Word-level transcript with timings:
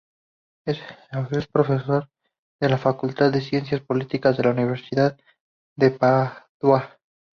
Es 0.65 1.47
profesora 1.53 2.09
en 2.59 2.71
la 2.71 2.79
Facultad 2.79 3.31
de 3.31 3.39
Ciencias 3.39 3.81
Políticas 3.81 4.35
de 4.35 4.43
la 4.45 4.49
Universidad 4.49 5.15
de 5.75 5.91
Padua. 5.91 6.97